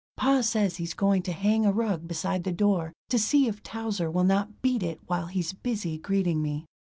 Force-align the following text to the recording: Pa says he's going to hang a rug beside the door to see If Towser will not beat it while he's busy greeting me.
Pa 0.17 0.41
says 0.41 0.77
he's 0.77 0.95
going 0.95 1.21
to 1.21 1.31
hang 1.31 1.63
a 1.63 1.71
rug 1.71 2.07
beside 2.07 2.43
the 2.43 2.51
door 2.51 2.91
to 3.09 3.19
see 3.19 3.45
If 3.47 3.61
Towser 3.61 4.09
will 4.09 4.23
not 4.23 4.63
beat 4.63 4.81
it 4.81 4.99
while 5.05 5.27
he's 5.27 5.53
busy 5.53 5.99
greeting 5.99 6.41
me. 6.41 6.65